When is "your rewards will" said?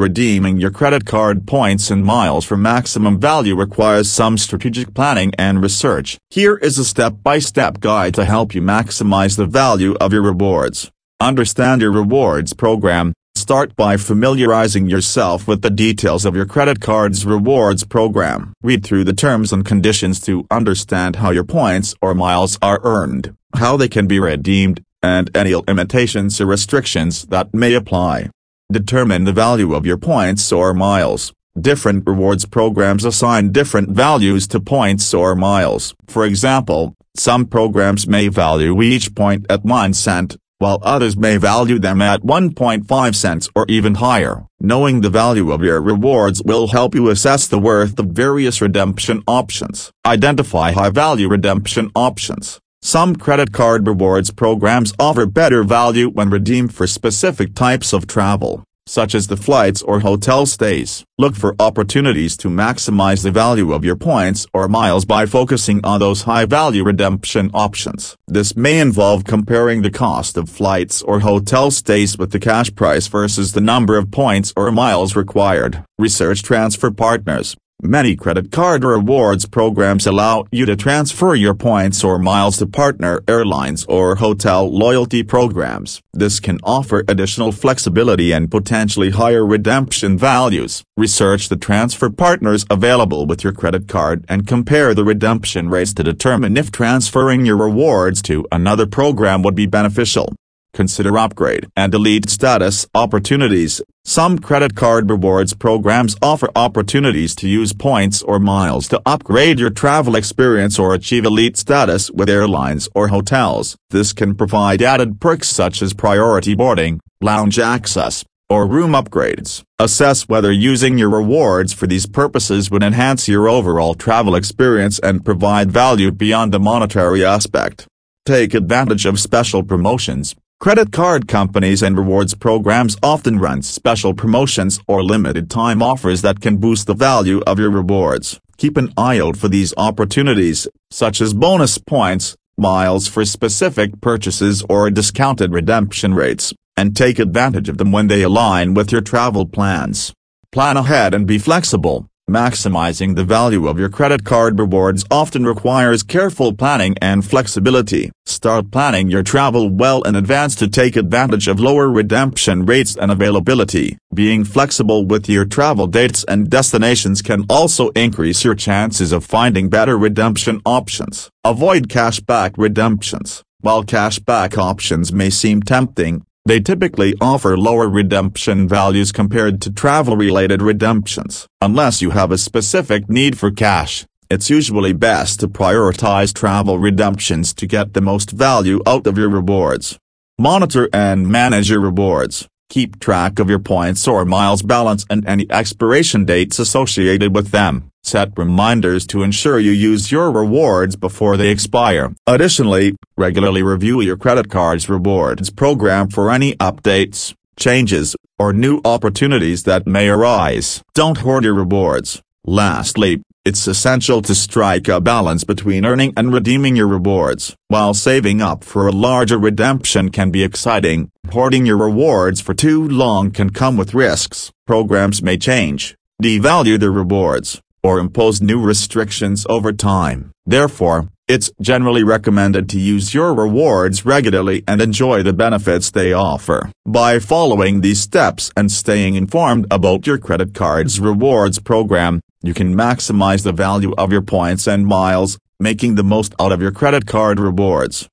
45.64-46.68